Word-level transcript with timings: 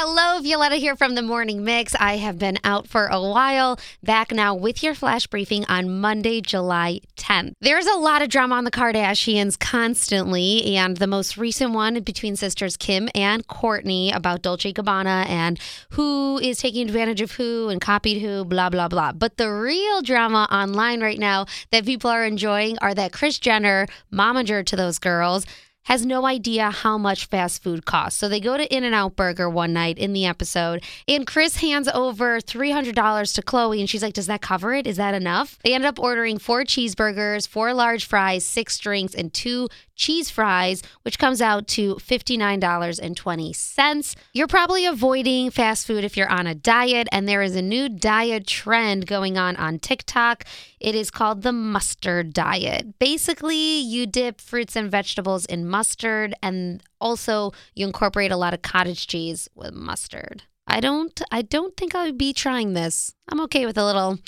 Hello, 0.00 0.40
Violetta 0.40 0.76
here 0.76 0.94
from 0.94 1.16
the 1.16 1.22
Morning 1.22 1.64
Mix. 1.64 1.92
I 1.96 2.18
have 2.18 2.38
been 2.38 2.56
out 2.62 2.86
for 2.86 3.08
a 3.08 3.20
while, 3.20 3.80
back 4.00 4.30
now 4.30 4.54
with 4.54 4.80
your 4.80 4.94
flash 4.94 5.26
briefing 5.26 5.64
on 5.64 5.98
Monday, 5.98 6.40
July 6.40 7.00
10th. 7.16 7.54
There's 7.60 7.86
a 7.88 7.96
lot 7.96 8.22
of 8.22 8.28
drama 8.28 8.54
on 8.54 8.62
the 8.62 8.70
Kardashians 8.70 9.58
constantly, 9.58 10.76
and 10.76 10.98
the 10.98 11.08
most 11.08 11.36
recent 11.36 11.72
one 11.72 11.98
between 12.02 12.36
sisters 12.36 12.76
Kim 12.76 13.08
and 13.12 13.44
Kourtney 13.48 14.14
about 14.14 14.42
Dolce 14.42 14.72
Gabbana 14.72 15.28
and 15.28 15.58
who 15.90 16.38
is 16.38 16.58
taking 16.58 16.86
advantage 16.86 17.20
of 17.20 17.32
who 17.32 17.68
and 17.68 17.80
copied 17.80 18.22
who, 18.22 18.44
blah, 18.44 18.70
blah, 18.70 18.86
blah. 18.86 19.10
But 19.10 19.36
the 19.36 19.50
real 19.50 20.00
drama 20.00 20.46
online 20.52 21.00
right 21.00 21.18
now 21.18 21.46
that 21.72 21.84
people 21.84 22.08
are 22.08 22.24
enjoying 22.24 22.78
are 22.78 22.94
that 22.94 23.12
Kris 23.12 23.40
Jenner, 23.40 23.88
momager 24.12 24.64
to 24.64 24.76
those 24.76 25.00
girls, 25.00 25.44
has 25.88 26.04
no 26.04 26.26
idea 26.26 26.70
how 26.70 26.98
much 26.98 27.24
fast 27.26 27.62
food 27.62 27.86
costs. 27.86 28.20
So 28.20 28.28
they 28.28 28.40
go 28.40 28.58
to 28.58 28.76
In 28.76 28.84
N 28.84 28.92
Out 28.92 29.16
Burger 29.16 29.48
one 29.48 29.72
night 29.72 29.96
in 29.96 30.12
the 30.12 30.26
episode, 30.26 30.84
and 31.08 31.26
Kris 31.26 31.56
hands 31.56 31.88
over 31.88 32.40
$300 32.40 33.34
to 33.34 33.42
Khloé, 33.42 33.80
and 33.80 33.88
she's 33.88 34.02
like, 34.02 34.12
Does 34.12 34.26
that 34.26 34.42
cover 34.42 34.74
it? 34.74 34.86
Is 34.86 34.98
that 34.98 35.14
enough? 35.14 35.58
They 35.64 35.72
end 35.72 35.86
up 35.86 35.98
ordering 35.98 36.38
four 36.38 36.64
cheeseburgers, 36.64 37.48
four 37.48 37.72
large 37.72 38.04
fries, 38.04 38.44
six 38.44 38.78
drinks, 38.78 39.14
and 39.14 39.32
two 39.32 39.68
cheese 39.98 40.30
fries, 40.30 40.82
which 41.02 41.18
comes 41.18 41.42
out 41.42 41.68
to 41.68 41.96
$59.20. 41.96 44.16
You're 44.32 44.46
probably 44.46 44.86
avoiding 44.86 45.50
fast 45.50 45.86
food 45.86 46.04
if 46.04 46.16
you're 46.16 46.30
on 46.30 46.46
a 46.46 46.54
diet, 46.54 47.06
and 47.12 47.28
there 47.28 47.42
is 47.42 47.54
a 47.54 47.60
new 47.60 47.90
diet 47.90 48.46
trend 48.46 49.06
going 49.06 49.36
on 49.36 49.56
on 49.56 49.78
TikTok. 49.78 50.44
It 50.80 50.94
is 50.94 51.10
called 51.10 51.42
the 51.42 51.52
mustard 51.52 52.32
diet. 52.32 52.98
Basically, 52.98 53.80
you 53.80 54.06
dip 54.06 54.40
fruits 54.40 54.76
and 54.76 54.90
vegetables 54.90 55.44
in 55.44 55.68
mustard, 55.68 56.34
and 56.42 56.82
also 57.00 57.52
you 57.74 57.86
incorporate 57.86 58.32
a 58.32 58.36
lot 58.36 58.54
of 58.54 58.62
cottage 58.62 59.06
cheese 59.06 59.48
with 59.54 59.74
mustard. 59.74 60.44
I 60.68 60.80
don't 60.80 61.20
I 61.32 61.42
don't 61.42 61.76
think 61.76 61.94
I 61.94 62.04
would 62.04 62.18
be 62.18 62.32
trying 62.32 62.74
this. 62.74 63.14
I'm 63.28 63.40
okay 63.42 63.64
with 63.64 63.78
a 63.78 63.84
little 63.84 64.18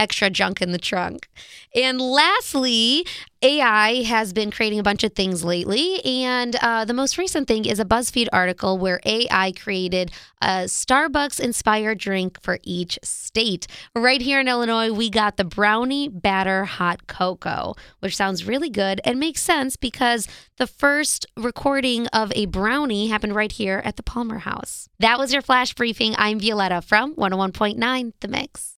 extra 0.00 0.30
junk 0.30 0.60
in 0.60 0.72
the 0.72 0.78
trunk. 0.78 1.28
And 1.74 2.00
lastly, 2.00 3.06
AI 3.42 4.02
has 4.02 4.32
been 4.32 4.50
creating 4.50 4.78
a 4.78 4.82
bunch 4.82 5.04
of 5.04 5.14
things 5.14 5.44
lately. 5.44 6.04
And 6.04 6.56
uh, 6.56 6.84
the 6.84 6.94
most 6.94 7.16
recent 7.16 7.46
thing 7.46 7.64
is 7.64 7.78
a 7.78 7.84
BuzzFeed 7.84 8.28
article 8.32 8.76
where 8.78 9.00
AI 9.04 9.52
created 9.52 10.10
a 10.42 10.64
Starbucks 10.64 11.38
inspired 11.38 11.98
drink 11.98 12.40
for 12.42 12.58
each 12.62 12.98
state. 13.02 13.66
Right 13.94 14.20
here 14.20 14.40
in 14.40 14.48
Illinois, 14.48 14.90
we 14.90 15.10
got 15.10 15.36
the 15.36 15.44
Brownie 15.44 16.08
Batter 16.08 16.64
Hot 16.64 17.06
Cocoa, 17.06 17.74
which 18.00 18.16
sounds 18.16 18.46
really 18.46 18.70
good 18.70 19.00
and 19.04 19.20
makes 19.20 19.42
sense 19.42 19.76
because 19.76 20.26
the 20.56 20.66
first 20.66 21.26
recording 21.36 22.06
of 22.08 22.32
a 22.34 22.46
brownie 22.46 23.08
happened 23.08 23.34
right 23.34 23.52
here 23.52 23.80
at 23.84 23.96
the 23.96 24.02
Palmer 24.02 24.38
House. 24.38 24.88
That 24.98 25.18
was 25.18 25.32
your 25.32 25.42
flash 25.42 25.74
briefing. 25.74 26.14
I'm 26.18 26.40
Violetta 26.40 26.82
from 26.82 27.14
101.9 27.14 28.12
The 28.20 28.28
Mix. 28.28 28.78